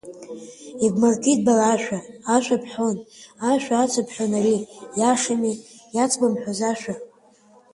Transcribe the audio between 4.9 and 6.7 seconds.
иашами, иацбымҳәоз